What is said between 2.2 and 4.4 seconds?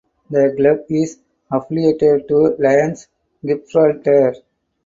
to Lions Gibraltar.